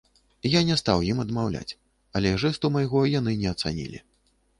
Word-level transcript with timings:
Я 0.51 0.59
не 0.69 0.77
стаў 0.81 1.03
ім 1.11 1.19
адмаўляць, 1.23 1.75
але 2.19 2.31
жэсту 2.45 2.71
майго 2.77 3.03
яны 3.19 3.37
не 3.43 3.47
ацанілі. 3.53 3.99